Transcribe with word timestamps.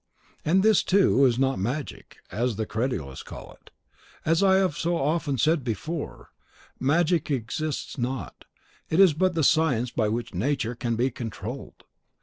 And 0.43 0.63
this, 0.63 0.81
too, 0.81 1.25
is 1.25 1.37
not 1.37 1.59
magic, 1.59 2.17
as 2.31 2.55
the 2.55 2.65
credulous 2.65 3.21
call 3.21 3.53
it; 3.61 3.69
as 4.25 4.41
I 4.41 4.55
have 4.55 4.75
so 4.75 4.97
often 4.97 5.37
said 5.37 5.63
before, 5.63 6.31
magic 6.79 7.29
(or 7.29 7.35
science 7.35 7.45
that 7.45 7.57
violates 7.57 7.59
Nature) 7.59 7.67
exists 7.67 7.97
not: 7.99 8.45
it 8.89 8.99
is 8.99 9.13
but 9.13 9.35
the 9.35 9.43
science 9.43 9.91
by 9.91 10.07
which 10.09 10.33
Nature 10.33 10.73
can 10.73 10.95
be 10.95 11.11
controlled. 11.11 11.83